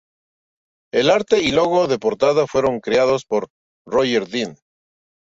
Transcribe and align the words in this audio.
El 0.91 1.11
arte 1.11 1.43
y 1.43 1.51
logo 1.51 1.85
de 1.85 1.99
portada 1.99 2.47
fueron 2.47 2.79
creados 2.79 3.23
por 3.23 3.49
Roger 3.85 4.25
Dean. 4.27 4.57